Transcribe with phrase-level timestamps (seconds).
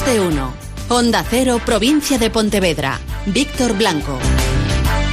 [0.00, 2.98] Más Cero, provincia de Pontevedra.
[3.26, 4.18] Víctor Blanco.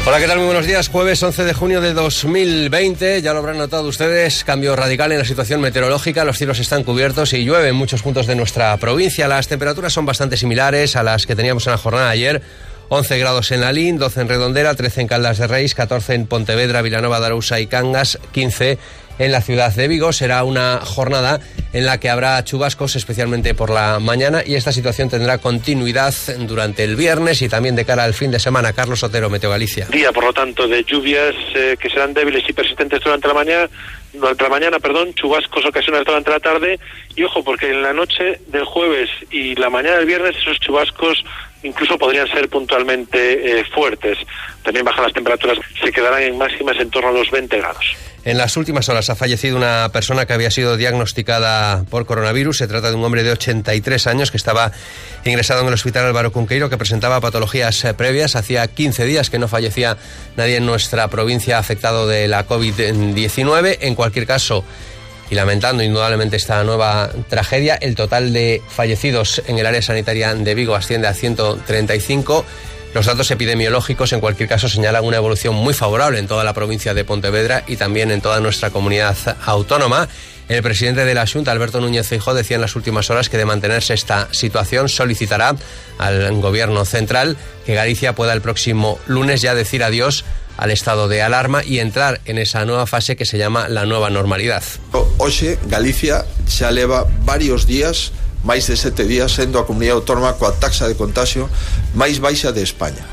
[0.07, 0.37] Hola, ¿qué tal?
[0.37, 0.87] Muy buenos días.
[0.87, 3.21] Jueves 11 de junio de 2020.
[3.21, 4.45] Ya lo habrán notado ustedes.
[4.45, 6.23] Cambio radical en la situación meteorológica.
[6.23, 9.27] Los cielos están cubiertos y llueve en muchos puntos de nuestra provincia.
[9.27, 12.41] Las temperaturas son bastante similares a las que teníamos en la jornada ayer.
[12.89, 16.81] 11 grados en Lalín, 12 en Redondera, 13 en Caldas de Reis, 14 en Pontevedra,
[16.81, 18.77] Vilanova de Arousa y Cangas, 15
[19.19, 20.11] en la ciudad de Vigo.
[20.13, 21.39] Será una jornada
[21.73, 26.83] en la que habrá chubascos, especialmente por la mañana, y esta situación tendrá continuidad durante
[26.83, 28.73] el viernes y también de cara al fin de semana.
[28.73, 29.85] Carlos Otero, Meteo Galicia.
[29.87, 33.69] Día, por lo tanto, de lluvias eh, que serán débiles y persistentes durante la mañana,
[34.13, 36.79] durante la mañana, perdón, chubascos ocasionales durante la tarde,
[37.15, 41.23] y ojo, porque en la noche del jueves y la mañana del viernes esos chubascos
[41.63, 44.17] incluso podrían ser puntualmente eh, fuertes.
[44.63, 47.95] También bajan las temperaturas, se quedarán en máximas en torno a los 20 grados.
[48.27, 52.57] En las últimas horas ha fallecido una persona que había sido diagnosticada por coronavirus.
[52.57, 54.73] Se trata de un hombre de 83 años que estaba
[55.23, 58.35] ingresado en el hospital Álvaro Cunqueiro que presentaba patologías eh, previas.
[58.35, 59.95] Hacía 15 días que no fallecía
[60.35, 63.77] nadie en nuestra provincia afectado de la COVID-19.
[63.79, 64.65] En cualquier caso,
[65.29, 70.53] y lamentando indudablemente esta nueva tragedia, el total de fallecidos en el área sanitaria de
[70.53, 72.43] Vigo asciende a 135.
[72.97, 76.95] Los datos epidemiológicos, en cualquier caso, señalan una evolución muy favorable en toda la provincia
[76.95, 80.09] de Pontevedra y también en toda nuestra comunidad autónoma.
[80.49, 83.45] El presidente de la Junta, Alberto Núñez Feijóo, decía en las últimas horas que de
[83.45, 85.55] mantenerse esta situación solicitará
[85.99, 90.25] al gobierno central que Galicia pueda el próximo lunes ya decir adiós
[90.57, 94.09] al estado de alarma y entrar en esa nueva fase que se llama la nueva
[94.09, 94.63] normalidad.
[95.19, 98.11] Hoxe Galicia xa leva varios días
[98.43, 101.49] máis de sete días sendo a comunidade autónoma coa taxa de contagio
[101.97, 103.05] máis baixa de España.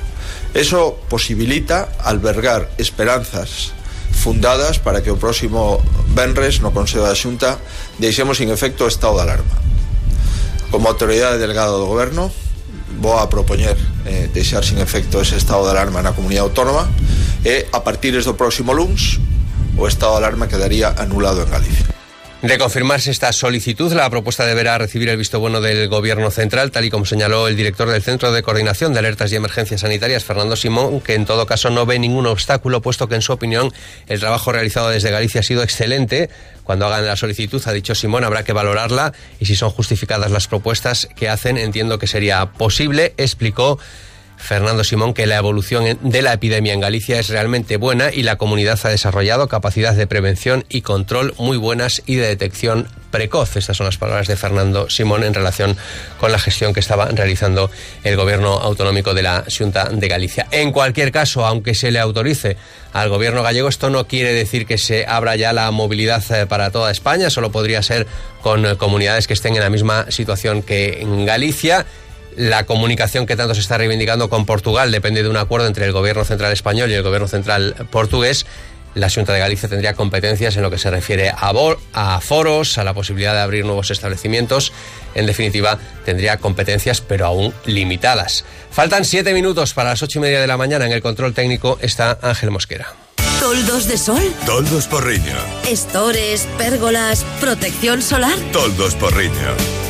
[0.54, 3.74] Eso posibilita albergar esperanzas
[4.14, 5.82] fundadas para que o próximo
[6.14, 7.58] Benres no Consello da Xunta
[7.98, 9.56] deixemos sin efecto o estado de alarma.
[10.70, 12.30] Como autoridade delegada do goberno,
[13.02, 16.86] vou a propoñer eh, deixar sin efecto ese estado de alarma na comunidade autónoma
[17.42, 19.18] e a partir do próximo luns
[19.76, 21.93] o estado de alarma quedaría anulado en Galicia.
[22.44, 26.84] De confirmarse esta solicitud, la propuesta deberá recibir el visto bueno del Gobierno central, tal
[26.84, 30.54] y como señaló el director del Centro de Coordinación de Alertas y Emergencias Sanitarias, Fernando
[30.54, 33.72] Simón, que en todo caso no ve ningún obstáculo, puesto que en su opinión
[34.08, 36.28] el trabajo realizado desde Galicia ha sido excelente.
[36.64, 40.46] Cuando hagan la solicitud, ha dicho Simón, habrá que valorarla y si son justificadas las
[40.46, 43.78] propuestas que hacen, entiendo que sería posible, explicó.
[44.44, 48.36] Fernando Simón que la evolución de la epidemia en Galicia es realmente buena y la
[48.36, 53.56] comunidad ha desarrollado capacidades de prevención y control muy buenas y de detección precoz.
[53.56, 55.78] Estas son las palabras de Fernando Simón en relación
[56.20, 57.70] con la gestión que estaba realizando
[58.02, 60.46] el gobierno autonómico de la Junta de Galicia.
[60.50, 62.58] En cualquier caso, aunque se le autorice
[62.92, 66.70] al gobierno gallego, esto no quiere decir que se abra ya la movilidad eh, para
[66.70, 68.06] toda España, solo podría ser
[68.42, 71.86] con eh, comunidades que estén en la misma situación que en Galicia
[72.36, 75.92] la comunicación que tanto se está reivindicando con Portugal depende de un acuerdo entre el
[75.92, 78.46] gobierno central español y el gobierno central portugués.
[78.94, 82.94] La Junta de Galicia tendría competencias en lo que se refiere a, foros, a la
[82.94, 84.72] posibilidad de abrir nuevos establecimientos.
[85.16, 88.44] En definitiva, tendría competencias, pero aún limitadas.
[88.70, 90.86] Faltan siete minutos para las ocho y media de la mañana.
[90.86, 93.03] En el control técnico está Ángel Mosquera.
[93.44, 94.34] ¿Toldos de sol?
[94.46, 95.36] Toldos Porriño.
[95.68, 98.38] ¿Estores, pérgolas, protección solar?
[98.54, 99.34] Toldos Porriño.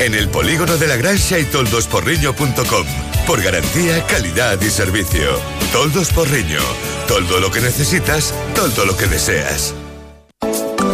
[0.01, 2.87] En el polígono de la Gracia y toldosporriño.com.
[3.29, 5.39] Por garantía, calidad y servicio.
[5.73, 6.59] Toldos Porriño.
[7.07, 9.73] Todo lo que necesitas, todo lo que deseas.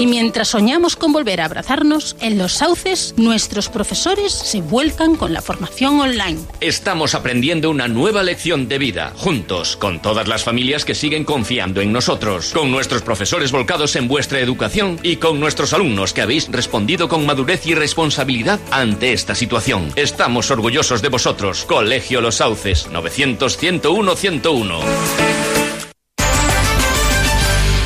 [0.01, 5.35] Y mientras soñamos con volver a abrazarnos, en los sauces nuestros profesores se vuelcan con
[5.35, 6.41] la formación online.
[6.63, 11.83] Estamos aprendiendo una nueva lección de vida, juntos, con todas las familias que siguen confiando
[11.83, 16.51] en nosotros, con nuestros profesores volcados en vuestra educación y con nuestros alumnos que habéis
[16.51, 19.93] respondido con madurez y responsabilidad ante esta situación.
[19.97, 21.67] Estamos orgullosos de vosotros.
[21.67, 25.50] Colegio Los Sauces, 900 101 101.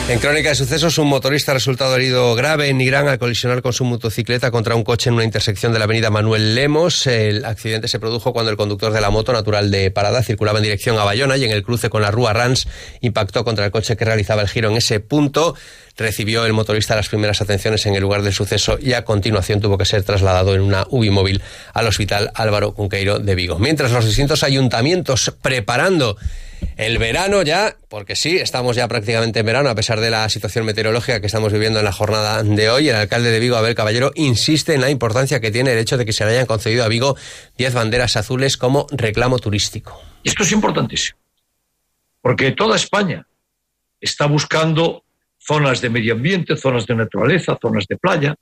[0.07, 3.73] En crónica de sucesos, un motorista ha resultado herido grave en Irán al colisionar con
[3.73, 7.07] su motocicleta contra un coche en una intersección de la avenida Manuel Lemos.
[7.07, 10.65] El accidente se produjo cuando el conductor de la moto, natural de Parada, circulaba en
[10.65, 12.69] dirección a Bayona y en el cruce con la Rúa Rans
[13.01, 15.57] impactó contra el coche que realizaba el giro en ese punto.
[15.97, 19.79] Recibió el motorista las primeras atenciones en el lugar del suceso y a continuación tuvo
[19.79, 21.43] que ser trasladado en una UBI móvil
[21.73, 23.59] al Hospital Álvaro Cunqueiro de Vigo.
[23.59, 26.19] Mientras los distintos ayuntamientos preparando
[26.77, 30.65] el verano ya, porque sí, estamos ya prácticamente en verano, a pesar de la situación
[30.65, 32.89] meteorológica que estamos viviendo en la jornada de hoy.
[32.89, 36.05] El alcalde de Vigo, Abel Caballero, insiste en la importancia que tiene el hecho de
[36.05, 37.17] que se le hayan concedido a Vigo
[37.59, 40.01] 10 banderas azules como reclamo turístico.
[40.23, 41.19] Esto es importantísimo,
[42.21, 43.27] porque toda España
[44.01, 45.05] está buscando
[45.39, 48.35] zonas de medio ambiente, zonas de naturaleza, zonas de playa,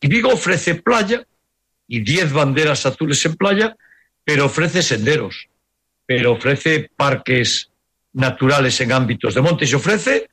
[0.00, 1.26] y Vigo ofrece playa
[1.88, 3.76] y 10 banderas azules en playa,
[4.24, 5.48] pero ofrece senderos,
[6.06, 7.70] pero ofrece parques
[8.12, 10.28] naturales en ámbitos de montes y ofrece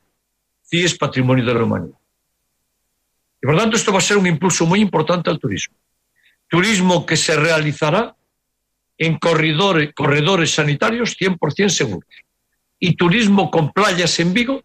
[0.68, 1.98] CIES Patrimonio de la Humanidad.
[3.42, 5.74] Y por tanto esto va a ser un impulso muy importante al turismo.
[6.48, 8.14] Turismo que se realizará
[8.98, 12.08] en corredores, corredores sanitarios 100% seguros.
[12.78, 14.62] Y turismo con playas en Vigo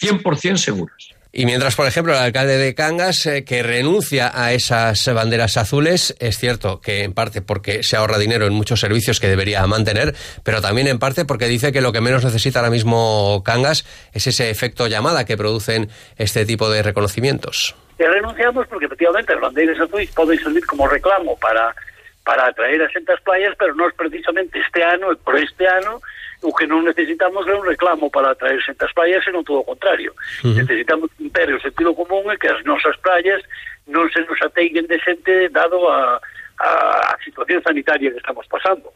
[0.00, 1.08] 100% seguras.
[1.34, 6.14] Y mientras, por ejemplo, el alcalde de Cangas, eh, que renuncia a esas banderas azules,
[6.18, 10.14] es cierto que en parte porque se ahorra dinero en muchos servicios que debería mantener,
[10.44, 14.26] pero también en parte porque dice que lo que menos necesita ahora mismo Cangas es
[14.26, 15.88] ese efecto llamada que producen
[16.18, 17.74] este tipo de reconocimientos.
[17.96, 21.74] Renunciamos porque efectivamente las banderas azules pueden servir como reclamo para,
[22.24, 25.98] para atraer a xente ás playas, pero non precisamente este ano e por este ano
[26.42, 29.68] o que non necesitamos é un reclamo para atraer xente ás playas, senón todo o
[29.68, 30.14] contrario.
[30.42, 30.58] Uh -huh.
[30.62, 33.42] Necesitamos ter o sentido común e que as nosas playas
[33.86, 36.18] non se nos ateiguen de xente dado a,
[36.58, 36.70] a,
[37.10, 38.90] a situación sanitaria que estamos pasando.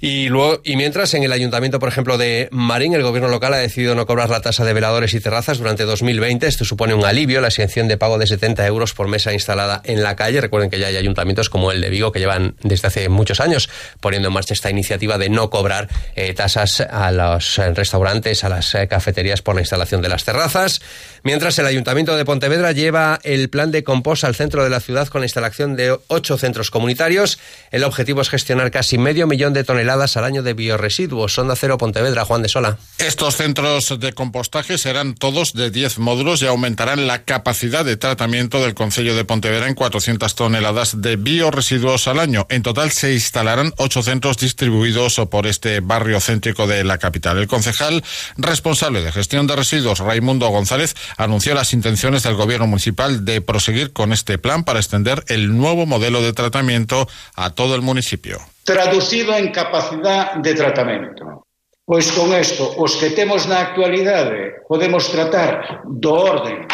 [0.00, 3.58] Y luego, y mientras en el ayuntamiento, por ejemplo, de Marín, el gobierno local ha
[3.58, 6.46] decidido no cobrar la tasa de veladores y terrazas durante 2020.
[6.46, 10.02] Esto supone un alivio, la exención de pago de 70 euros por mesa instalada en
[10.02, 10.40] la calle.
[10.40, 13.70] Recuerden que ya hay ayuntamientos como el de Vigo que llevan desde hace muchos años
[14.00, 18.74] poniendo en marcha esta iniciativa de no cobrar eh, tasas a los restaurantes, a las
[18.74, 20.80] eh, cafeterías por la instalación de las terrazas.
[21.22, 25.08] Mientras el ayuntamiento de Pontevedra lleva el plan de compost al centro de la ciudad
[25.08, 27.38] con la instalación de ocho centros comunitarios.
[27.70, 31.34] El objetivo es gestionar casi medio millón de toneladas al año de bioresiduos.
[31.34, 32.78] Sonda Cero Pontevedra, Juan de Sola.
[32.98, 38.62] Estos centros de compostaje serán todos de 10 módulos y aumentarán la capacidad de tratamiento
[38.62, 42.46] del Concello de Pontevedra en 400 toneladas de bioresiduos al año.
[42.50, 47.38] En total se instalarán ocho centros distribuidos por este barrio céntrico de la capital.
[47.38, 48.02] El concejal
[48.36, 53.92] responsable de gestión de residuos, Raimundo González, anunció las intenciones del gobierno municipal de proseguir
[53.92, 59.36] con este plan para extender el nuevo modelo de tratamiento a todo el municipio traducido
[59.36, 61.46] en capacidade de tratamento.
[61.84, 66.64] Pois con isto, os que temos na actualidade podemos tratar do orden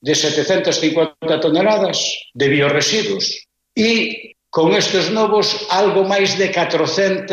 [0.00, 2.00] de 750 toneladas
[2.32, 3.36] de bioresiduos
[3.76, 7.28] e con estes novos algo máis de 400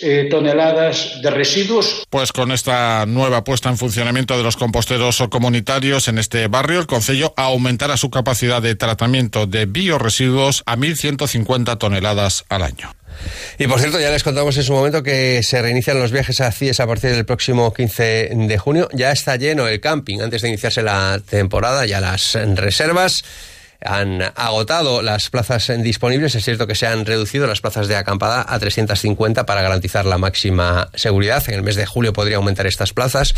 [0.00, 2.06] eh, toneladas de residuos.
[2.08, 6.86] Pues con esta nueva puesta en funcionamiento de los composteros comunitarios en este barrio, el
[6.86, 13.01] Concello aumentará su capacidad de tratamiento de bioresiduos a 1.150 toneladas al año.
[13.58, 16.50] Y por cierto, ya les contamos en su momento que se reinician los viajes a
[16.52, 18.88] CIES a partir del próximo 15 de junio.
[18.92, 23.24] Ya está lleno el camping antes de iniciarse la temporada, ya las reservas
[23.84, 26.34] han agotado las plazas disponibles.
[26.34, 30.18] Es cierto que se han reducido las plazas de acampada a 350 para garantizar la
[30.18, 31.42] máxima seguridad.
[31.48, 33.34] En el mes de julio podría aumentar estas plazas,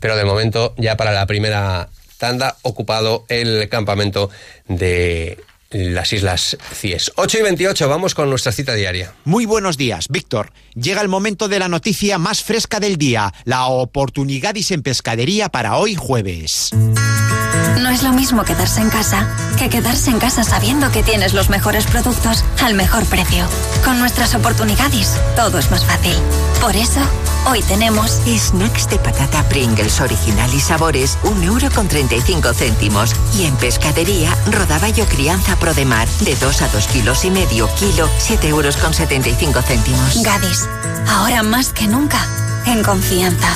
[0.00, 1.88] pero de momento ya para la primera
[2.18, 4.30] tanda ocupado el campamento
[4.68, 5.38] de
[5.76, 7.12] las Islas Cies.
[7.16, 9.12] 8 y 28, vamos con nuestra cita diaria.
[9.24, 10.52] Muy buenos días, Víctor.
[10.74, 15.76] Llega el momento de la noticia más fresca del día, la oportunidad en pescadería para
[15.76, 16.70] hoy jueves.
[16.72, 21.48] No es lo mismo quedarse en casa que quedarse en casa sabiendo que tienes los
[21.48, 23.46] mejores productos al mejor precio.
[23.84, 26.14] Con nuestras oportunidades, todo es más fácil.
[26.60, 27.00] Por eso,
[27.46, 33.14] hoy tenemos snacks de patata Pringles original y sabores, un euro con 35 céntimos.
[33.38, 38.48] Y en pescadería, rodaballo crianza Prodemar, de 2 a 2 kilos y medio kilo, 7
[38.48, 40.22] euros con 75 céntimos.
[40.22, 40.68] Gadis,
[41.08, 42.18] ahora más que nunca,
[42.66, 43.48] en confianza.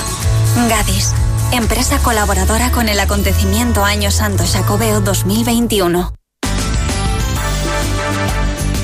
[0.69, 1.13] Gadis
[1.51, 6.20] empresa colaboradora con el acontecimiento Año Santo Jacobeo 2021.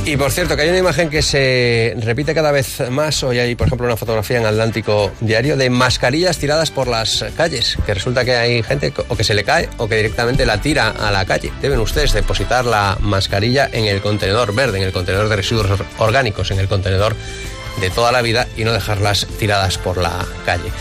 [0.07, 3.21] Y por cierto, que hay una imagen que se repite cada vez más.
[3.23, 7.77] Hoy hay, por ejemplo, una fotografía en Atlántico Diario de mascarillas tiradas por las calles.
[7.85, 10.91] Que resulta que hay gente o que se le cae o que directamente la tira
[10.91, 11.51] a la calle.
[11.61, 16.51] Deben ustedes depositar la mascarilla en el contenedor verde, en el contenedor de residuos orgánicos,
[16.51, 17.13] en el contenedor
[17.81, 20.71] de toda la vida y no dejarlas tiradas por la calle.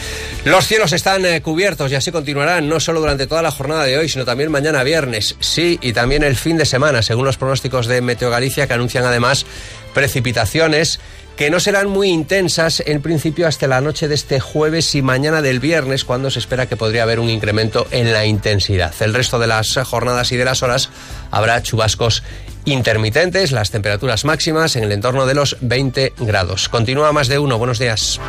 [0.47, 3.99] Los cielos están eh, cubiertos y así continuarán no solo durante toda la jornada de
[3.99, 7.89] hoy, sino también mañana viernes, sí, y también el fin de semana, según los pronósticos
[7.89, 9.45] de Meteo Galicia, que anuncian además
[9.93, 11.01] precipitaciones
[11.37, 15.43] que no serán muy intensas en principio hasta la noche de este jueves y mañana
[15.43, 18.95] del viernes, cuando se espera que podría haber un incremento en la intensidad.
[19.01, 20.91] El resto de las jornadas y de las horas
[21.33, 22.23] habrá chubascos
[22.67, 26.69] intermitentes, las temperaturas máximas en el entorno de los 20 grados.
[26.69, 27.59] Continúa más de uno.
[27.59, 28.21] Buenos días.